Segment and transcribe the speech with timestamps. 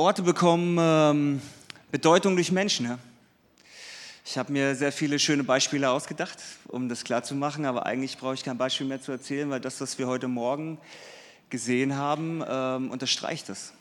[0.00, 1.42] Orte bekommen ähm,
[1.90, 2.86] Bedeutung durch Menschen.
[2.86, 2.98] Ja?
[4.24, 6.38] Ich habe mir sehr viele schöne Beispiele ausgedacht,
[6.68, 9.98] um das klarzumachen, aber eigentlich brauche ich kein Beispiel mehr zu erzählen, weil das, was
[9.98, 10.78] wir heute Morgen
[11.50, 13.74] gesehen haben, ähm, unterstreicht das.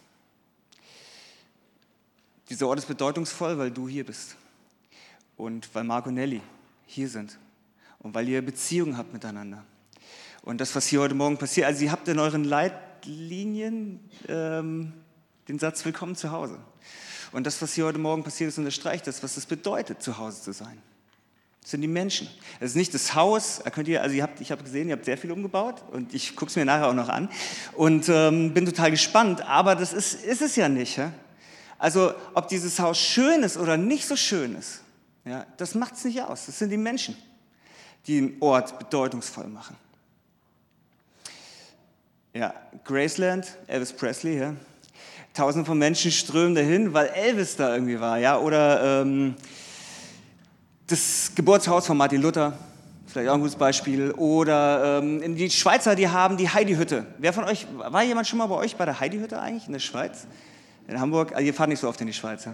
[2.50, 4.36] Dieser Ort ist bedeutungsvoll, weil du hier bist
[5.38, 6.42] und weil Marco und Nelly
[6.86, 7.40] hier sind
[8.00, 9.64] und weil ihr Beziehungen habt miteinander.
[10.42, 14.92] Und das, was hier heute Morgen passiert, also ihr habt in euren Leitlinien ähm,
[15.50, 16.60] den Satz Willkommen zu Hause.
[17.32, 20.44] Und das, was hier heute Morgen passiert ist, unterstreicht das, was es bedeutet, zu Hause
[20.44, 20.80] zu sein.
[21.62, 22.30] Das sind die Menschen.
[22.60, 23.60] Es ist nicht das Haus.
[23.64, 26.14] Da könnt ihr, also ihr habt, ich habe gesehen, ihr habt sehr viel umgebaut und
[26.14, 27.30] ich gucke es mir nachher auch noch an
[27.74, 29.42] und ähm, bin total gespannt.
[29.42, 30.98] Aber das ist, ist es ja nicht.
[30.98, 31.12] Ja?
[31.80, 34.82] Also ob dieses Haus schön ist oder nicht so schön ist,
[35.26, 36.46] ja, das macht es nicht aus.
[36.46, 37.18] Das sind die Menschen,
[38.06, 39.76] die den Ort bedeutungsvoll machen.
[42.34, 44.54] Ja, Graceland, Elvis Presley, ja.
[45.34, 48.38] Tausende von Menschen strömen dahin, weil Elvis da irgendwie war, ja.
[48.38, 49.36] Oder ähm,
[50.88, 52.54] das Geburtshaus von Martin Luther,
[53.06, 54.12] vielleicht auch ein gutes Beispiel.
[54.12, 57.06] Oder ähm, die Schweizer, die haben die Heidi-Hütte.
[57.18, 59.80] Wer von euch, war jemand schon mal bei euch bei der Heidi-Hütte eigentlich in der
[59.80, 60.26] Schweiz?
[60.88, 61.34] In Hamburg?
[61.34, 62.46] Also ihr fahrt nicht so oft in die Schweiz.
[62.46, 62.54] Ja?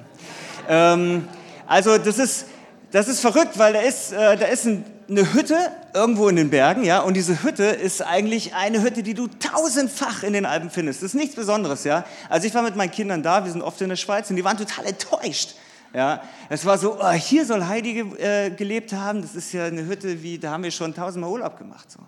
[0.68, 1.28] Ähm,
[1.68, 2.48] also das ist,
[2.92, 5.58] das ist verrückt, weil da ist, äh, da ist ein, eine Hütte
[5.94, 10.24] irgendwo in den Bergen, ja, und diese Hütte ist eigentlich eine Hütte, die du tausendfach
[10.24, 11.02] in den Alpen findest.
[11.02, 12.06] Das ist nichts Besonderes, ja.
[12.30, 14.44] Also ich war mit meinen Kindern da, wir sind oft in der Schweiz und die
[14.44, 15.56] waren total enttäuscht.
[15.94, 19.22] Ja, es war so, oh, hier soll Heidi äh, gelebt haben.
[19.22, 21.90] Das ist ja eine Hütte, wie da haben wir schon tausendmal Urlaub gemacht.
[21.90, 22.00] So.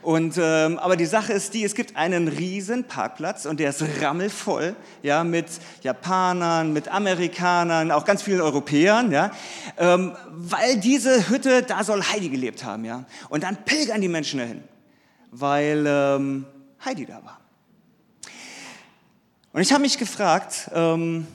[0.00, 3.84] Und, ähm, aber die Sache ist die, es gibt einen riesen Parkplatz und der ist
[4.00, 5.46] rammelvoll, ja, mit
[5.82, 9.30] Japanern, mit Amerikanern, auch ganz vielen Europäern, ja,
[9.76, 13.04] ähm, weil diese Hütte, da soll Heidi gelebt haben, ja.
[13.28, 14.62] Und dann pilgern die Menschen dahin,
[15.30, 16.46] weil ähm,
[16.84, 17.40] Heidi da war.
[19.52, 21.26] Und ich habe mich gefragt, ähm,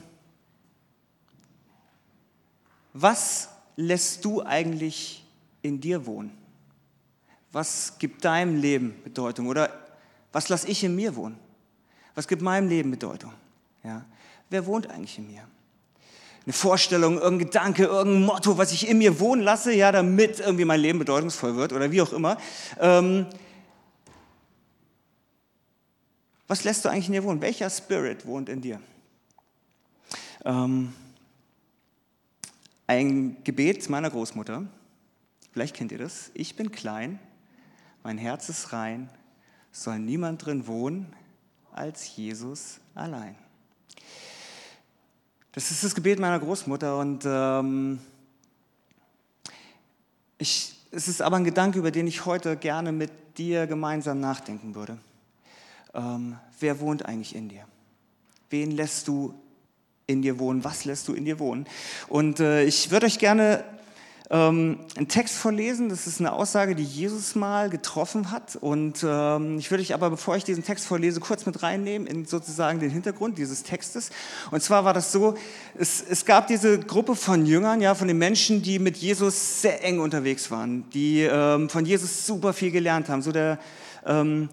[2.92, 5.24] was lässt du eigentlich
[5.62, 6.36] in dir wohnen?
[7.52, 9.46] Was gibt deinem Leben Bedeutung?
[9.46, 9.72] Oder
[10.32, 11.38] was lasse ich in mir wohnen?
[12.14, 13.32] Was gibt meinem Leben Bedeutung?
[13.82, 14.04] Ja?
[14.50, 15.42] Wer wohnt eigentlich in mir?
[16.44, 20.64] Eine Vorstellung, irgendein Gedanke, irgendein Motto, was ich in mir wohnen lasse, ja, damit irgendwie
[20.64, 22.38] mein Leben bedeutungsvoll wird oder wie auch immer.
[22.80, 23.26] Ähm,
[26.46, 27.42] was lässt du eigentlich in dir wohnen?
[27.42, 28.80] Welcher Spirit wohnt in dir?
[30.44, 30.94] Ähm,
[32.86, 34.64] ein Gebet meiner Großmutter,
[35.52, 36.30] vielleicht kennt ihr das.
[36.32, 37.18] Ich bin klein,
[38.02, 39.10] mein Herz ist rein,
[39.72, 41.12] soll niemand drin wohnen
[41.72, 43.36] als Jesus allein.
[45.52, 47.98] Das ist das Gebet meiner Großmutter und ähm,
[50.38, 54.74] ich, es ist aber ein Gedanke, über den ich heute gerne mit dir gemeinsam nachdenken
[54.74, 54.98] würde.
[55.94, 57.64] Ähm, wer wohnt eigentlich in dir?
[58.50, 59.34] Wen lässt du
[60.06, 60.64] in dir wohnen?
[60.64, 61.66] Was lässt du in dir wohnen?
[62.08, 63.64] Und äh, ich würde euch gerne
[64.30, 65.88] ähm, einen Text vorlesen.
[65.88, 68.56] Das ist eine Aussage, die Jesus mal getroffen hat.
[68.56, 72.26] Und ähm, ich würde dich aber, bevor ich diesen Text vorlese, kurz mit reinnehmen in
[72.26, 74.10] sozusagen den Hintergrund dieses Textes.
[74.50, 75.34] Und zwar war das so,
[75.78, 79.82] es, es gab diese Gruppe von Jüngern, ja, von den Menschen, die mit Jesus sehr
[79.84, 83.22] eng unterwegs waren, die ähm, von Jesus super viel gelernt haben.
[83.22, 83.58] So der...
[84.06, 84.48] Ähm,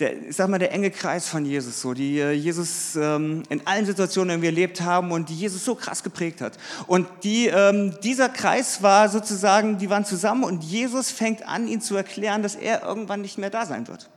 [0.00, 3.66] der, ich sag mal, der enge Kreis von Jesus, so, die äh, Jesus ähm, in
[3.66, 6.58] allen Situationen irgendwie erlebt haben und die Jesus so krass geprägt hat.
[6.86, 11.80] Und die, ähm, dieser Kreis war sozusagen, die waren zusammen und Jesus fängt an, ihnen
[11.80, 14.10] zu erklären, dass er irgendwann nicht mehr da sein wird.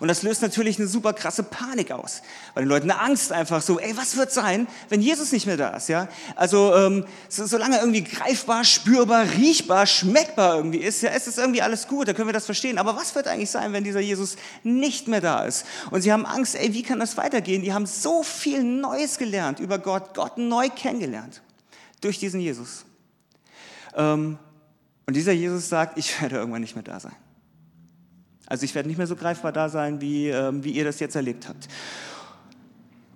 [0.00, 2.22] Und das löst natürlich eine super krasse Panik aus,
[2.54, 5.56] bei den Leuten eine Angst einfach so, ey, was wird sein, wenn Jesus nicht mehr
[5.56, 6.08] da ist, ja?
[6.36, 11.62] Also ähm, so, solange irgendwie greifbar, spürbar, riechbar, schmeckbar irgendwie ist, ja, ist es irgendwie
[11.62, 12.78] alles gut, da können wir das verstehen.
[12.78, 15.64] Aber was wird eigentlich sein, wenn dieser Jesus nicht mehr da ist?
[15.90, 17.62] Und sie haben Angst, ey, wie kann das weitergehen?
[17.62, 21.42] Die haben so viel Neues gelernt über Gott, Gott neu kennengelernt
[22.00, 22.84] durch diesen Jesus.
[23.94, 24.38] Ähm,
[25.06, 27.16] und dieser Jesus sagt, ich werde irgendwann nicht mehr da sein.
[28.48, 31.14] Also ich werde nicht mehr so greifbar da sein, wie, ähm, wie ihr das jetzt
[31.14, 31.68] erlebt habt.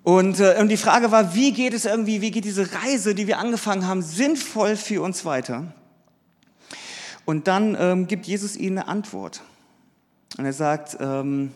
[0.02, 3.26] Und, äh, und die Frage war, wie geht es irgendwie, wie geht diese Reise, die
[3.26, 5.72] wir angefangen haben, sinnvoll für uns weiter?
[7.24, 9.42] Und dann ähm, gibt Jesus ihnen eine Antwort.
[10.36, 11.52] Und er sagt, ähm,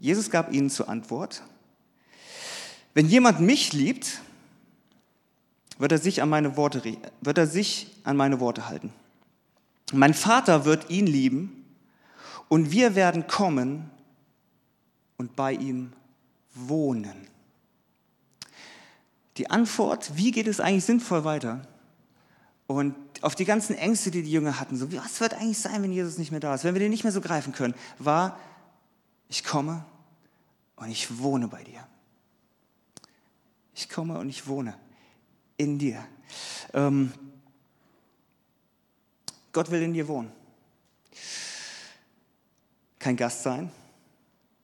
[0.00, 1.42] Jesus gab ihnen zur Antwort,
[2.92, 4.20] wenn jemand mich liebt,
[5.78, 6.82] wird er sich an meine Worte,
[7.22, 8.92] wird er sich an meine Worte halten.
[9.92, 11.57] Mein Vater wird ihn lieben
[12.48, 13.90] und wir werden kommen
[15.16, 15.92] und bei ihm
[16.54, 17.28] wohnen.
[19.36, 21.62] Die Antwort, wie geht es eigentlich sinnvoll weiter?
[22.66, 25.92] Und auf die ganzen Ängste, die die Jünger hatten, so, was wird eigentlich sein, wenn
[25.92, 28.38] Jesus nicht mehr da ist, wenn wir den nicht mehr so greifen können, war,
[29.28, 29.84] ich komme
[30.76, 31.86] und ich wohne bei dir.
[33.74, 34.74] Ich komme und ich wohne
[35.56, 36.04] in dir.
[36.74, 37.12] Ähm,
[39.52, 40.30] Gott will in dir wohnen.
[42.98, 43.70] Kein Gast sein.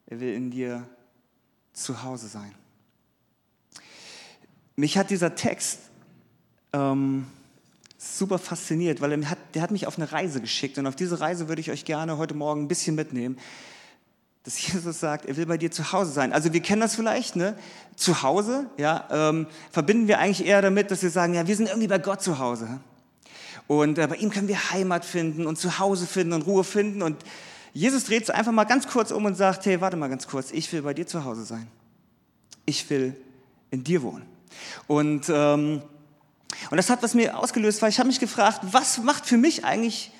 [0.06, 0.86] Er will in dir
[1.72, 2.54] zu Hause sein.
[4.76, 5.78] Mich hat dieser Text
[6.72, 7.26] ähm,
[7.98, 11.20] super fasziniert, weil er hat, der hat mich auf eine Reise geschickt und auf diese
[11.20, 13.38] Reise würde ich euch gerne heute Morgen ein bisschen mitnehmen,
[14.42, 16.32] dass Jesus sagt, er will bei dir zu Hause sein.
[16.32, 17.56] Also wir kennen das vielleicht, ne?
[17.96, 21.68] Zu Hause, ja, ähm, verbinden wir eigentlich eher damit, dass wir sagen, ja, wir sind
[21.68, 22.80] irgendwie bei Gott zu Hause.
[23.66, 27.02] Und äh, bei ihm können wir Heimat finden und Zuhause finden und Ruhe finden.
[27.02, 27.16] Und
[27.74, 30.52] Jesus dreht es einfach mal ganz kurz um und sagt, hey, warte mal ganz kurz,
[30.52, 31.66] ich will bei dir zu Hause sein.
[32.64, 33.16] Ich will
[33.72, 34.24] in dir wohnen.
[34.86, 35.82] Und, ähm,
[36.70, 39.64] und das hat was mir ausgelöst, weil ich habe mich gefragt, was macht für mich
[39.64, 40.12] eigentlich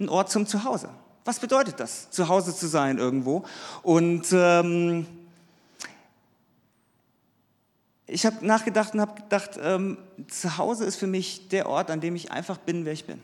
[0.00, 0.90] ein Ort zum Zuhause?
[1.24, 3.44] Was bedeutet das, zu Hause zu sein irgendwo?
[3.82, 5.06] Und ähm,
[8.08, 9.96] ich habe nachgedacht und habe gedacht, ähm,
[10.26, 13.22] zu Hause ist für mich der Ort, an dem ich einfach bin, wer ich bin.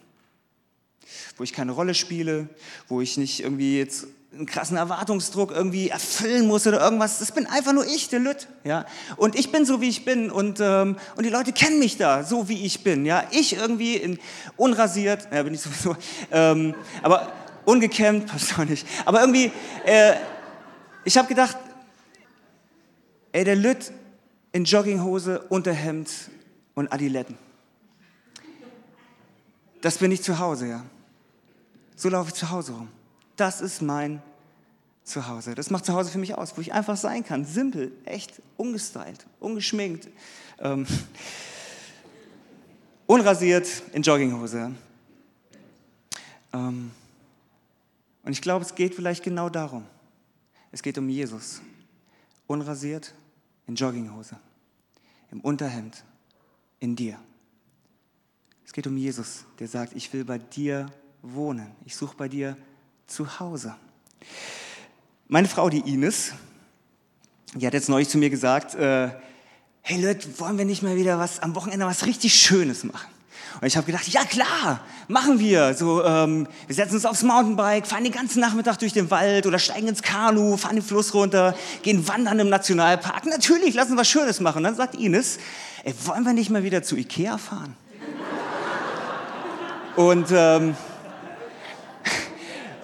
[1.36, 2.48] Wo ich keine Rolle spiele,
[2.88, 4.06] wo ich nicht irgendwie jetzt
[4.36, 7.18] einen krassen Erwartungsdruck irgendwie erfüllen muss oder irgendwas.
[7.18, 8.48] Das bin einfach nur ich, der Lütt.
[8.64, 8.86] Ja?
[9.16, 10.30] Und ich bin so, wie ich bin.
[10.30, 13.06] Und, ähm, und die Leute kennen mich da, so wie ich bin.
[13.06, 13.24] Ja?
[13.30, 14.18] Ich irgendwie in,
[14.56, 15.96] unrasiert, ja, bin ich sowieso,
[16.30, 17.32] ähm, aber
[17.64, 18.86] ungekämmt, passt auch nicht.
[19.04, 19.50] Aber irgendwie,
[19.84, 20.14] äh,
[21.04, 21.56] ich habe gedacht,
[23.32, 23.92] ey, der Lütt
[24.52, 26.10] in Jogginghose, Unterhemd
[26.74, 27.36] und Adiletten.
[29.80, 30.84] Das bin ich zu Hause, ja.
[31.96, 32.88] So laufe ich zu Hause rum.
[33.36, 34.22] Das ist mein
[35.02, 35.54] Zuhause.
[35.54, 37.44] Das macht Zuhause für mich aus, wo ich einfach sein kann.
[37.44, 40.08] Simpel, echt, ungestylt, ungeschminkt,
[40.58, 40.86] ähm,
[43.06, 44.72] unrasiert in Jogginghose.
[46.52, 46.90] Ähm,
[48.24, 49.84] und ich glaube, es geht vielleicht genau darum.
[50.72, 51.62] Es geht um Jesus.
[52.46, 53.14] Unrasiert
[53.66, 54.36] in Jogginghose,
[55.30, 56.04] im Unterhemd,
[56.78, 57.18] in dir.
[58.64, 60.90] Es geht um Jesus, der sagt, ich will bei dir
[61.34, 61.66] wohnen.
[61.84, 62.56] Ich suche bei dir
[63.06, 63.74] zu Hause.
[65.28, 66.32] Meine Frau, die Ines,
[67.54, 69.10] die hat jetzt neulich zu mir gesagt, äh,
[69.82, 73.08] hey Leute, wollen wir nicht mal wieder was am Wochenende was richtig Schönes machen?
[73.60, 75.72] Und ich habe gedacht, ja klar, machen wir.
[75.74, 79.58] So, ähm, wir setzen uns aufs Mountainbike, fahren den ganzen Nachmittag durch den Wald oder
[79.58, 83.24] steigen ins Kanu, fahren den Fluss runter, gehen wandern im Nationalpark.
[83.24, 84.58] Natürlich, lassen wir was Schönes machen.
[84.58, 85.38] Und dann sagt Ines,
[85.84, 87.74] ey, wollen wir nicht mal wieder zu Ikea fahren?
[89.96, 90.76] Und, ähm,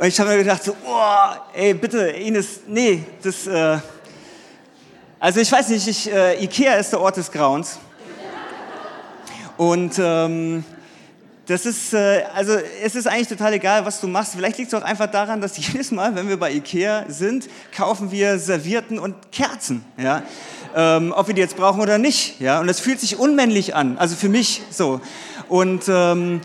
[0.03, 1.01] und ich habe mir gedacht, so, oh,
[1.55, 3.79] ey, bitte, Ines, nee, das, äh,
[5.21, 7.79] also ich weiß nicht, ich, äh, Ikea ist der Ort des Grauens.
[9.57, 10.65] Und ähm,
[11.47, 14.33] das ist, äh, also es ist eigentlich total egal, was du machst.
[14.35, 18.11] Vielleicht liegt es auch einfach daran, dass jedes Mal, wenn wir bei Ikea sind, kaufen
[18.11, 19.85] wir Servierten und Kerzen.
[19.97, 20.25] Ja?
[20.75, 22.41] Ähm, ob wir die jetzt brauchen oder nicht.
[22.41, 22.59] Ja?
[22.59, 25.01] Und es fühlt sich unmännlich an, also für mich so.
[25.49, 26.41] Und, ähm,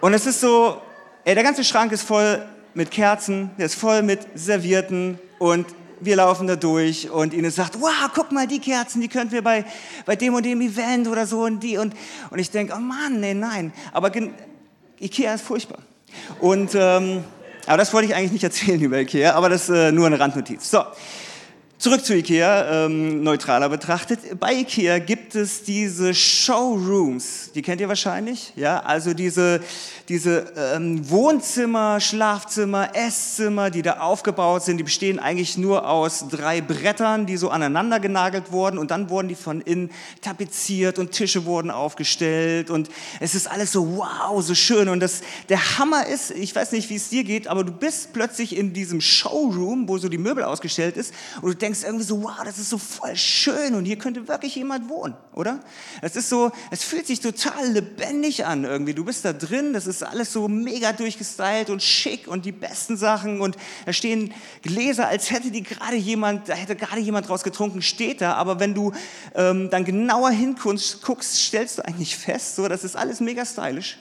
[0.00, 0.80] und es ist so,
[1.24, 2.42] ey, der ganze Schrank ist voll
[2.74, 5.66] mit Kerzen, der ist voll mit Servierten und
[6.00, 9.42] wir laufen da durch und Ines sagt, wow, guck mal, die Kerzen, die könnten wir
[9.42, 9.64] bei,
[10.04, 11.94] bei dem und dem Event oder so und die und,
[12.30, 14.10] und ich denke, oh Mann, nee, nein, aber
[15.00, 15.78] Ikea ist furchtbar.
[16.40, 17.24] Und, ähm,
[17.66, 20.18] aber das wollte ich eigentlich nicht erzählen über Ikea, aber das ist äh, nur eine
[20.18, 20.70] Randnotiz.
[20.70, 20.82] So,
[21.82, 24.38] Zurück zu Ikea, ähm, neutraler betrachtet.
[24.38, 29.60] Bei Ikea gibt es diese Showrooms, die kennt ihr wahrscheinlich, ja, also diese,
[30.08, 36.60] diese ähm, Wohnzimmer, Schlafzimmer, Esszimmer, die da aufgebaut sind, die bestehen eigentlich nur aus drei
[36.60, 41.46] Brettern, die so aneinander genagelt wurden und dann wurden die von innen tapeziert und Tische
[41.46, 46.30] wurden aufgestellt und es ist alles so wow, so schön und das, der Hammer ist,
[46.30, 49.98] ich weiß nicht, wie es dir geht, aber du bist plötzlich in diesem Showroom, wo
[49.98, 52.76] so die Möbel ausgestellt ist und du denkst, denkst irgendwie so, wow, das ist so
[52.76, 55.60] voll schön und hier könnte wirklich jemand wohnen, oder?
[56.02, 58.92] Es ist so, es fühlt sich total lebendig an irgendwie.
[58.92, 62.96] Du bist da drin, das ist alles so mega durchgestylt und schick und die besten
[62.96, 67.42] Sachen und da stehen Gläser, als hätte die gerade jemand, da hätte gerade jemand draus
[67.42, 68.34] getrunken, steht da.
[68.34, 68.92] Aber wenn du
[69.34, 73.98] ähm, dann genauer hinguckst, guckst, stellst du eigentlich fest, so, das ist alles mega stylisch.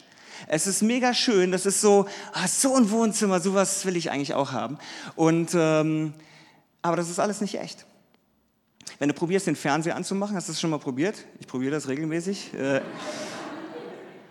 [0.48, 1.52] Es ist mega schön.
[1.52, 4.80] Das ist so, ah, so ein Wohnzimmer, sowas will ich eigentlich auch haben.
[5.16, 6.14] Und ähm,
[6.82, 7.86] aber das ist alles nicht echt.
[9.00, 11.16] Wenn du probierst, den Fernseher anzumachen, hast du das schon mal probiert?
[11.40, 12.54] Ich probiere das regelmäßig.
[12.54, 12.82] Äh,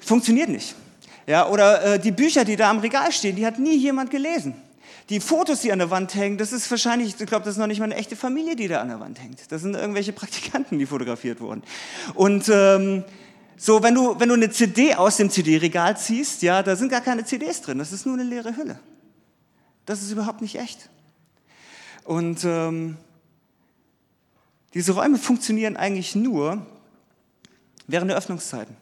[0.00, 0.74] funktioniert nicht.
[1.26, 4.54] Ja, oder äh, die Bücher, die da am Regal stehen, die hat nie jemand gelesen.
[5.08, 7.66] Die Fotos, die an der Wand hängen, das ist wahrscheinlich, ich glaube, das ist noch
[7.66, 9.50] nicht mal eine echte Familie, die da an der Wand hängt.
[9.50, 11.62] Das sind irgendwelche Praktikanten, die fotografiert wurden.
[12.14, 13.04] Und ähm,
[13.56, 17.00] so, wenn du, wenn du eine CD aus dem CD-Regal ziehst, ja, da sind gar
[17.00, 18.78] keine CDs drin, das ist nur eine leere Hülle.
[19.84, 20.88] Das ist überhaupt nicht echt.
[22.04, 22.96] Und ähm,
[24.74, 26.64] Diese Räume funktionieren eigentlich nur
[27.88, 28.76] während der Öffnungszeiten.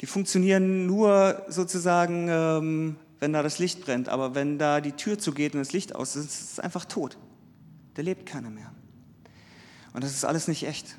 [0.00, 4.08] Die funktionieren nur sozusagen, ähm, wenn da das Licht brennt.
[4.08, 7.18] Aber wenn da die Tür zugeht und das Licht aus ist, ist es einfach tot.
[7.94, 8.72] Da lebt keiner mehr.
[9.92, 10.96] Und das ist alles nicht echt.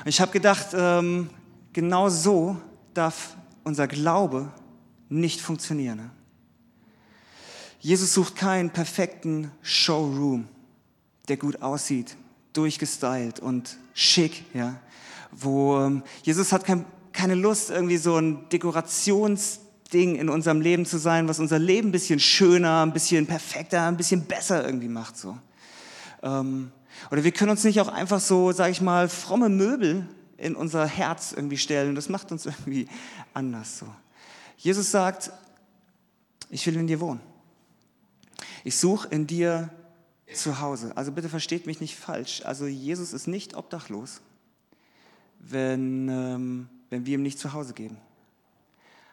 [0.00, 1.28] Und ich habe gedacht, ähm,
[1.74, 2.56] genau so
[2.94, 4.50] darf unser Glaube
[5.10, 6.10] nicht funktionieren.
[7.86, 10.48] Jesus sucht keinen perfekten Showroom,
[11.28, 12.16] der gut aussieht,
[12.52, 14.80] durchgestylt und schick, ja.
[15.30, 20.98] Wo ähm, Jesus hat kein, keine Lust, irgendwie so ein Dekorationsding in unserem Leben zu
[20.98, 25.16] sein, was unser Leben ein bisschen schöner, ein bisschen perfekter, ein bisschen besser irgendwie macht.
[25.16, 25.38] So.
[26.24, 26.72] Ähm,
[27.12, 30.88] oder wir können uns nicht auch einfach so, sage ich mal, fromme Möbel in unser
[30.88, 31.94] Herz irgendwie stellen.
[31.94, 32.88] Das macht uns irgendwie
[33.32, 33.86] anders so.
[34.56, 35.30] Jesus sagt,
[36.50, 37.35] ich will in dir wohnen.
[38.66, 39.70] Ich suche in dir
[40.34, 40.90] zu Hause.
[40.96, 42.42] Also bitte versteht mich nicht falsch.
[42.44, 44.22] Also Jesus ist nicht obdachlos,
[45.38, 47.96] wenn, ähm, wenn wir ihm nicht zu Hause geben.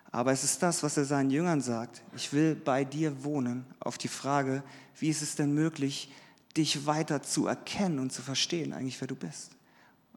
[0.09, 2.01] Aber es ist das, was er seinen Jüngern sagt.
[2.15, 3.67] Ich will bei dir wohnen.
[3.79, 4.63] Auf die Frage,
[4.97, 6.11] wie ist es denn möglich,
[6.57, 9.51] dich weiter zu erkennen und zu verstehen, eigentlich wer du bist.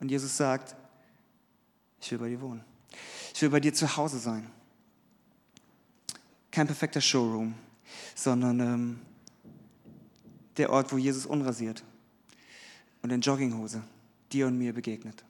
[0.01, 0.75] Und Jesus sagt,
[2.01, 2.65] ich will bei dir wohnen.
[3.35, 4.51] Ich will bei dir zu Hause sein.
[6.51, 7.53] Kein perfekter Showroom,
[8.15, 9.01] sondern ähm,
[10.57, 11.83] der Ort, wo Jesus unrasiert
[13.03, 13.83] und in Jogginghose
[14.33, 15.25] dir und mir begegnet.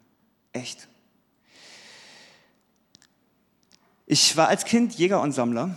[0.52, 0.88] Echt.
[4.06, 5.76] Ich war als Kind Jäger und Sammler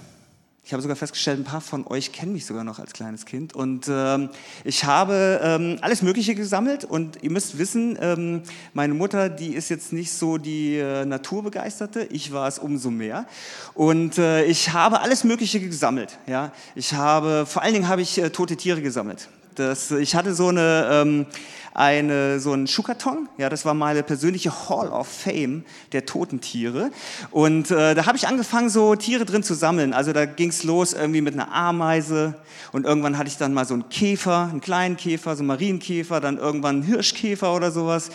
[0.70, 3.56] ich habe sogar festgestellt, ein paar von euch kennen mich sogar noch als kleines Kind.
[3.56, 4.30] Und ähm,
[4.64, 6.86] ich habe ähm, alles Mögliche gesammelt.
[6.86, 8.44] Und ihr müsst wissen, ähm,
[8.76, 12.04] meine Mutter, die ist jetzt nicht so die äh, Naturbegeisterte.
[12.12, 13.26] Ich war es umso mehr.
[13.74, 16.20] Und äh, ich habe alles Mögliche gesammelt.
[16.28, 16.52] Ja?
[16.76, 19.28] Ich habe, vor allen Dingen habe ich äh, tote Tiere gesammelt.
[19.60, 21.26] Das, ich hatte so eine, ähm,
[21.74, 26.92] eine, so einen Schuhkarton, ja, das war meine persönliche Hall of Fame der toten Tiere.
[27.30, 29.94] Und äh, da habe ich angefangen, so Tiere drin zu sammeln.
[29.94, 32.36] Also da ging es los irgendwie mit einer Ameise
[32.72, 36.22] und irgendwann hatte ich dann mal so einen Käfer, einen kleinen Käfer, so einen Marienkäfer,
[36.22, 38.12] dann irgendwann einen Hirschkäfer oder sowas,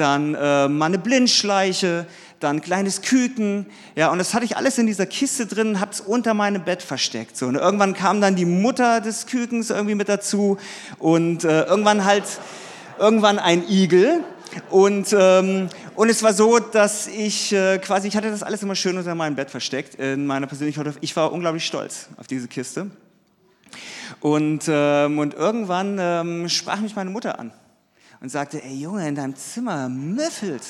[0.00, 2.06] dann äh, mal Blindschleiche,
[2.40, 6.00] dann ein kleines Küken, ja, und das hatte ich alles in dieser Kiste drin, hab's
[6.00, 7.46] unter meinem Bett versteckt, so.
[7.46, 10.56] Und irgendwann kam dann die Mutter des Kükens irgendwie mit dazu
[10.98, 12.24] und äh, irgendwann halt,
[12.98, 14.24] irgendwann ein Igel
[14.70, 18.74] und, ähm, und es war so, dass ich äh, quasi, ich hatte das alles immer
[18.74, 20.94] schön unter meinem Bett versteckt, in meiner Persönlichkeit.
[21.00, 22.90] Ich war unglaublich stolz auf diese Kiste.
[24.20, 27.52] Und, ähm, und irgendwann ähm, sprach mich meine Mutter an
[28.20, 30.62] und sagte, ey Junge, in deinem Zimmer müffelt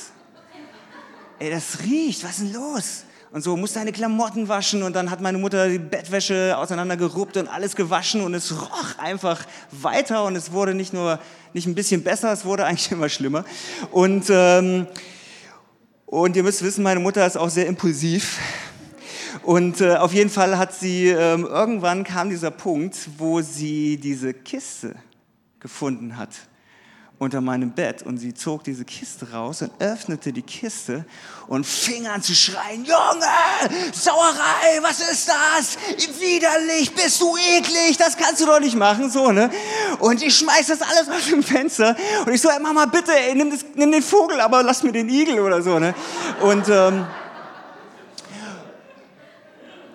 [1.40, 3.04] ey, das riecht, was ist denn los?
[3.32, 7.48] Und so, muss deine Klamotten waschen und dann hat meine Mutter die Bettwäsche auseinandergeruppt und
[7.48, 11.18] alles gewaschen und es roch einfach weiter und es wurde nicht nur,
[11.52, 13.44] nicht ein bisschen besser, es wurde eigentlich immer schlimmer.
[13.92, 14.86] Und, ähm,
[16.06, 18.38] und ihr müsst wissen, meine Mutter ist auch sehr impulsiv.
[19.42, 24.34] Und äh, auf jeden Fall hat sie, ähm, irgendwann kam dieser Punkt, wo sie diese
[24.34, 24.96] Kiste
[25.60, 26.49] gefunden hat
[27.20, 31.04] unter meinem Bett und sie zog diese Kiste raus und öffnete die Kiste
[31.48, 33.26] und fing an zu schreien, Junge,
[33.92, 35.76] Sauerei, was ist das?
[36.18, 39.50] Widerlich, bist du eklig, das kannst du doch nicht machen, so, ne?
[39.98, 43.34] Und ich schmeiß das alles aus dem Fenster und ich so, ey, Mama, bitte, ey,
[43.34, 45.94] nimm, das, nimm den Vogel, aber lass mir den Igel oder so, ne?
[46.40, 47.06] Und, ähm,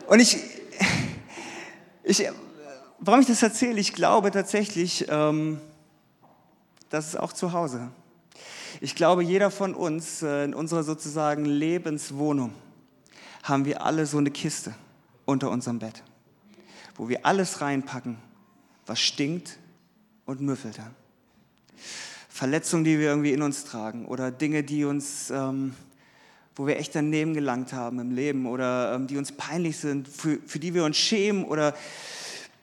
[0.05, 0.37] und ich,
[2.03, 2.23] ich,
[2.99, 5.59] warum ich das erzähle, ich glaube tatsächlich, ähm,
[6.89, 7.89] das ist auch zu Hause.
[8.81, 12.53] Ich glaube, jeder von uns äh, in unserer sozusagen Lebenswohnung
[13.43, 14.73] haben wir alle so eine Kiste
[15.25, 16.03] unter unserem Bett,
[16.95, 18.17] wo wir alles reinpacken,
[18.85, 19.57] was stinkt
[20.25, 20.79] und müffelt.
[22.27, 25.73] Verletzungen, die wir irgendwie in uns tragen oder Dinge, die uns, ähm,
[26.55, 30.39] wo wir echt daneben gelangt haben im Leben oder ähm, die uns peinlich sind, für,
[30.45, 31.73] für die wir uns schämen oder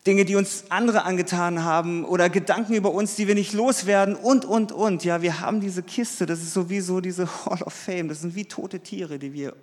[0.06, 4.44] Dinge, die uns andere angetan haben oder Gedanken über uns, die wir nicht loswerden und,
[4.44, 5.04] und, und.
[5.04, 8.44] Ja, wir haben diese Kiste, das ist sowieso diese Hall of Fame, das sind wie
[8.44, 9.54] tote Tiere, die wir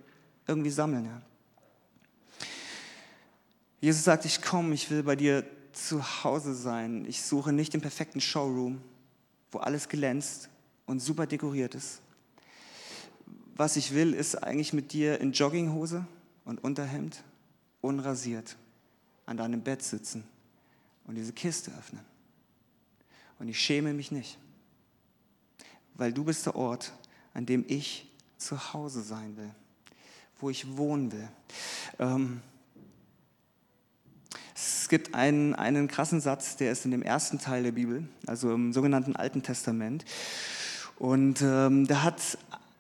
[0.48, 1.06] irgendwie sammeln.
[1.06, 1.22] Ja.
[3.82, 5.44] Jesus sagt, ich komme, ich will bei dir
[5.74, 7.06] zu Hause sein.
[7.08, 8.82] Ich suche nicht den perfekten Showroom,
[9.52, 10.50] wo alles glänzt
[10.86, 12.02] und super dekoriert ist.
[13.56, 16.06] Was ich will, ist eigentlich mit dir in Jogginghose
[16.46, 17.24] und Unterhemd
[17.82, 18.56] unrasiert
[19.30, 20.24] an deinem Bett sitzen
[21.06, 22.04] und diese Kiste öffnen.
[23.38, 24.40] Und ich schäme mich nicht,
[25.94, 26.94] weil du bist der Ort,
[27.36, 29.52] an dem ich zu Hause sein will,
[30.40, 31.30] wo ich wohnen will.
[32.00, 32.42] Ähm,
[34.56, 38.52] es gibt einen, einen krassen Satz, der ist in dem ersten Teil der Bibel, also
[38.52, 40.06] im sogenannten Alten Testament.
[40.98, 42.20] Und ähm, da hat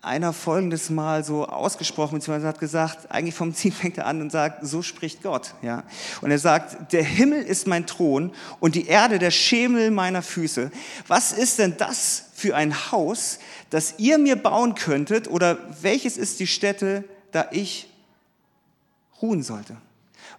[0.01, 4.31] einer folgendes Mal so ausgesprochen, beziehungsweise hat gesagt, eigentlich vom Ziel fängt er an und
[4.31, 5.53] sagt, so spricht Gott.
[5.61, 5.83] Ja?
[6.21, 10.71] Und er sagt, der Himmel ist mein Thron und die Erde der Schemel meiner Füße.
[11.07, 13.39] Was ist denn das für ein Haus,
[13.69, 17.03] das ihr mir bauen könntet oder welches ist die Stätte,
[17.33, 17.89] da ich
[19.21, 19.75] ruhen sollte?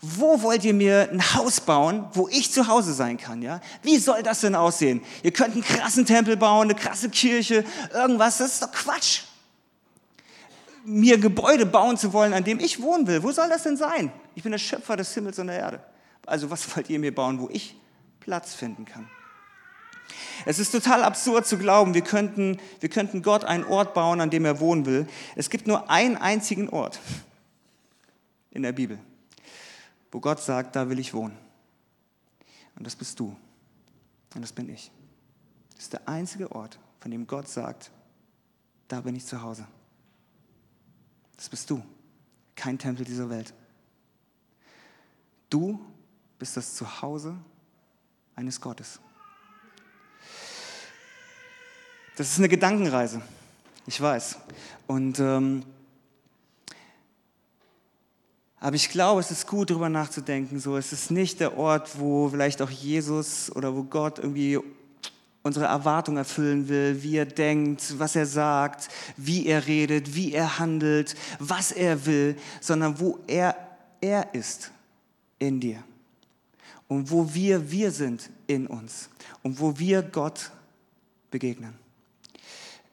[0.01, 3.43] Wo wollt ihr mir ein Haus bauen, wo ich zu Hause sein kann?
[3.43, 3.61] Ja?
[3.83, 5.03] Wie soll das denn aussehen?
[5.23, 8.39] Ihr könnt einen krassen Tempel bauen, eine krasse Kirche, irgendwas.
[8.39, 9.25] Das ist doch Quatsch
[10.91, 13.23] mir Gebäude bauen zu wollen, an dem ich wohnen will.
[13.23, 14.13] Wo soll das denn sein?
[14.35, 15.85] Ich bin der Schöpfer des Himmels und der Erde.
[16.27, 17.77] Also was wollt ihr mir bauen, wo ich
[18.21, 19.09] Platz finden kann?
[20.45, 24.31] Es ist total absurd zu glauben, wir könnten, wir könnten Gott einen Ort bauen, an
[24.31, 25.07] dem er wohnen will.
[25.37, 26.99] Es gibt nur einen einzigen Ort
[28.51, 28.99] in der Bibel,
[30.11, 31.37] wo Gott sagt, da will ich wohnen.
[32.77, 33.37] Und das bist du.
[34.35, 34.91] Und das bin ich.
[35.75, 37.91] Das ist der einzige Ort, von dem Gott sagt,
[38.89, 39.67] da bin ich zu Hause.
[41.41, 41.83] Das bist du,
[42.55, 43.55] kein Tempel dieser Welt.
[45.49, 45.81] Du
[46.39, 47.35] bist das Zuhause
[48.37, 49.01] eines Gottes.
[52.19, 53.23] Das ist eine Gedankenreise,
[53.87, 54.37] ich weiß.
[54.87, 55.65] Und ähm,
[58.59, 60.61] aber ich glaube, es ist gut, darüber nachzudenken.
[60.61, 64.61] So, es ist nicht der Ort, wo vielleicht auch Jesus oder wo Gott irgendwie
[65.43, 70.59] unsere Erwartung erfüllen will, wie er denkt, was er sagt, wie er redet, wie er
[70.59, 73.57] handelt, was er will, sondern wo er
[74.01, 74.71] er ist
[75.39, 75.83] in dir
[76.89, 79.09] und wo wir wir sind in uns
[79.43, 80.51] und wo wir Gott
[81.31, 81.75] begegnen.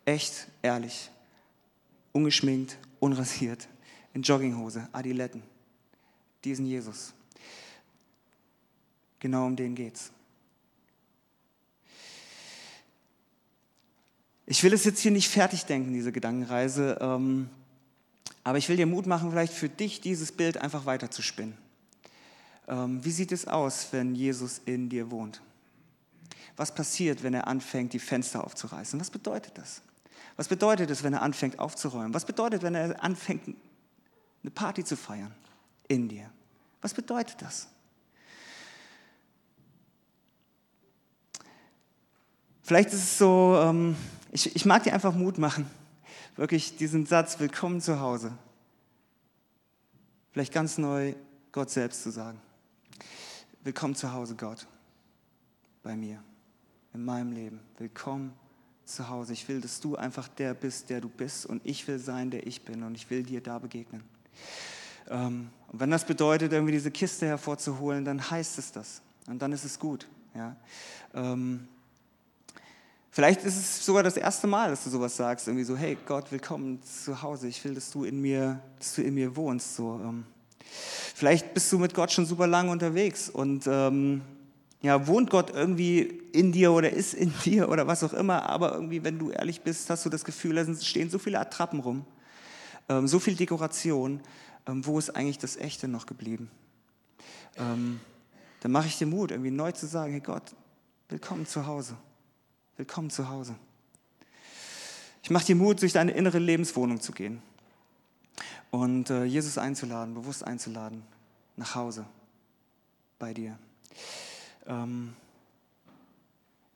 [0.06, 1.10] Echt, ehrlich,
[2.14, 3.68] ungeschminkt, unrasiert,
[4.14, 5.44] in Jogginghose, Adiletten,
[6.44, 7.14] diesen Jesus.
[9.20, 10.12] Genau um den geht's.
[14.50, 17.50] Ich will es jetzt hier nicht fertig denken, diese Gedankenreise, ähm,
[18.46, 21.58] aber ich will dir Mut machen, vielleicht für dich dieses Bild einfach weiter zu spinnen.
[22.70, 25.42] Ähm, wie sieht es aus, wenn Jesus in dir wohnt?
[26.56, 28.98] Was passiert, wenn er anfängt, die Fenster aufzureißen?
[29.02, 29.82] Was bedeutet das?
[30.38, 32.14] Was bedeutet es, wenn er anfängt aufzuräumen?
[32.14, 33.54] Was bedeutet, wenn er anfängt,
[34.44, 35.36] eine Party zu feiern
[35.90, 36.32] in dir?
[36.82, 37.68] Was bedeutet das?
[42.64, 43.98] Vielleicht ist es so, ähm,
[44.32, 45.70] ich, ich mag dir einfach Mut machen,
[46.36, 48.32] wirklich diesen Satz, willkommen zu Hause,
[50.32, 51.16] vielleicht ganz neu
[51.52, 52.40] Gott selbst zu sagen.
[53.64, 54.68] Willkommen zu Hause, Gott,
[55.84, 56.24] bei mir,
[56.94, 57.60] in meinem Leben.
[57.78, 58.34] Willkommen
[58.86, 59.34] zu Hause.
[59.34, 62.48] Ich will, dass du einfach der bist, der du bist und ich will sein, der
[62.48, 64.04] ich bin und ich will dir da begegnen.
[65.10, 69.52] Ähm, und wenn das bedeutet, irgendwie diese Kiste hervorzuholen, dann heißt es das und dann
[69.52, 70.08] ist es gut.
[70.34, 70.56] Ja.
[71.14, 71.68] Ähm,
[73.18, 76.32] Vielleicht ist es sogar das erste Mal, dass du sowas sagst, irgendwie so, hey Gott,
[76.32, 77.48] willkommen zu Hause.
[77.48, 79.76] Ich will, dass du in mir, dass du in mir wohnst.
[79.76, 80.24] So, ähm.
[81.16, 84.22] Vielleicht bist du mit Gott schon super lange unterwegs und ähm,
[84.84, 86.02] ja, wohnt Gott irgendwie
[86.32, 88.48] in dir oder ist in dir oder was auch immer.
[88.48, 91.80] Aber irgendwie, wenn du ehrlich bist, hast du das Gefühl, da stehen so viele Attrappen
[91.80, 92.06] rum,
[92.88, 94.22] ähm, so viel Dekoration.
[94.68, 96.52] Ähm, wo ist eigentlich das Echte noch geblieben?
[97.58, 98.00] Ähm,
[98.60, 100.54] dann mache ich dir Mut, irgendwie neu zu sagen, hey Gott,
[101.10, 101.98] willkommen zu Hause.
[102.78, 103.56] Willkommen zu Hause.
[105.24, 107.42] Ich mache dir Mut, durch deine innere Lebenswohnung zu gehen
[108.70, 111.02] und äh, Jesus einzuladen, bewusst einzuladen,
[111.56, 112.06] nach Hause
[113.18, 113.58] bei dir.
[114.68, 115.16] Ähm,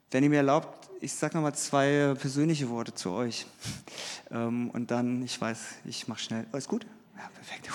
[0.09, 3.45] wenn ihr mir erlaubt, ich sage nochmal zwei persönliche Worte zu euch.
[4.33, 6.45] Ähm, und dann, ich weiß, ich mache schnell.
[6.53, 6.85] Alles gut?
[7.17, 7.69] Ja, perfekt.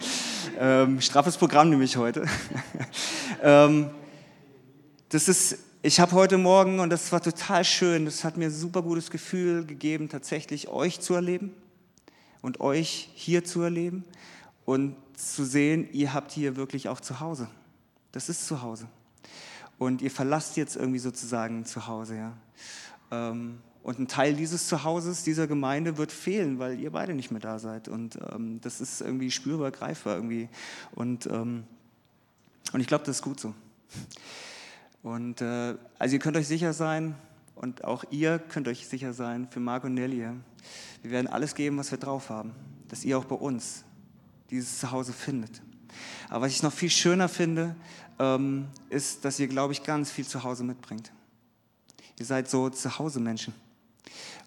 [0.56, 2.24] ähm, straffes Programm nämlich heute.
[3.42, 3.90] ähm,
[5.08, 8.50] das ist ich habe heute Morgen, und das war total schön, das hat mir ein
[8.50, 11.52] super gutes Gefühl gegeben, tatsächlich euch zu erleben
[12.42, 14.04] und euch hier zu erleben
[14.64, 17.48] und zu sehen, ihr habt hier wirklich auch zu Hause.
[18.10, 18.88] Das ist zu Hause.
[19.78, 22.16] Und ihr verlasst jetzt irgendwie sozusagen zu Hause.
[22.16, 22.32] Ja.
[23.12, 27.40] Ähm, und ein Teil dieses Zuhauses, dieser Gemeinde wird fehlen, weil ihr beide nicht mehr
[27.40, 27.86] da seid.
[27.86, 30.48] Und ähm, das ist irgendwie spürbar, greifbar irgendwie.
[30.96, 31.62] Und, ähm,
[32.72, 33.54] und ich glaube, das ist gut so.
[35.02, 37.14] Und äh, also ihr könnt euch sicher sein,
[37.56, 40.28] und auch ihr könnt euch sicher sein, für Marc und Nelly,
[41.02, 42.52] wir werden alles geben, was wir drauf haben,
[42.88, 43.84] dass ihr auch bei uns
[44.50, 45.62] dieses Zuhause findet.
[46.28, 47.74] Aber was ich noch viel schöner finde,
[48.18, 51.10] ähm, ist, dass ihr, glaube ich, ganz viel Zuhause mitbringt.
[52.18, 53.54] Ihr seid so Zuhause-Menschen.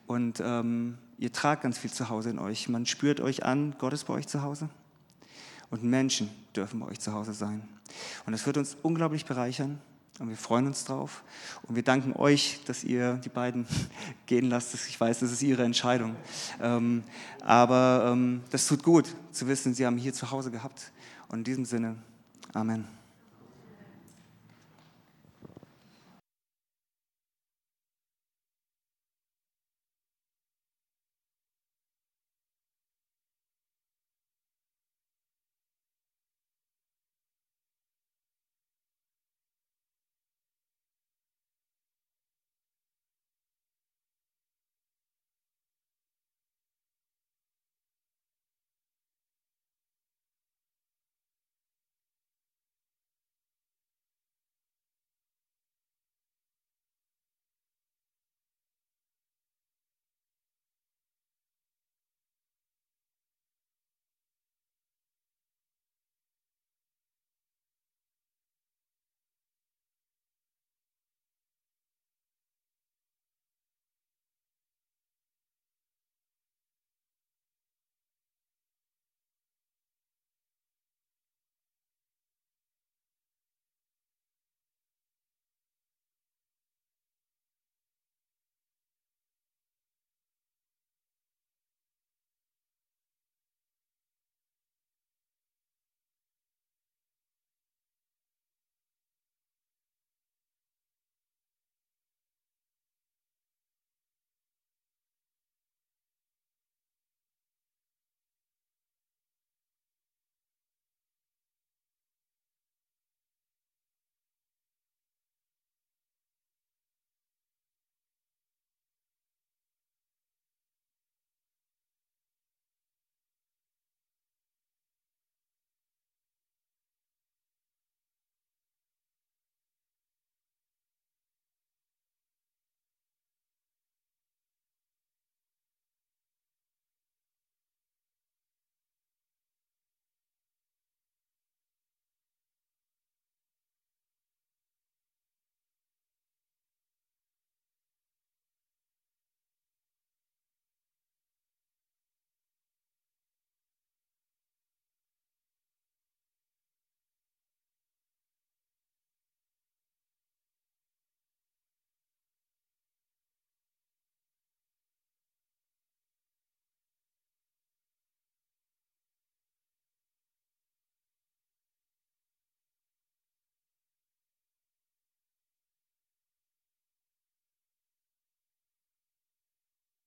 [0.06, 2.70] Und ähm, ihr tragt ganz viel Zuhause in euch.
[2.70, 4.70] Man spürt euch an, Gott ist bei euch zu Hause.
[5.72, 7.68] Und Menschen dürfen bei euch zu Hause sein.
[8.26, 9.82] Und das wird uns unglaublich bereichern
[10.20, 11.24] Und wir freuen uns drauf.
[11.64, 13.66] Und wir danken euch, dass ihr die beiden
[14.26, 14.76] gehen lasst.
[14.76, 16.16] Ich weiß, das ist ihre Entscheidung.
[16.62, 17.04] Ähm,
[17.42, 20.92] aber ähm, das tut gut zu wissen, sie haben hier zu Hause gehabt.
[21.30, 21.96] Und in diesem Sinne,
[22.54, 22.99] Amen.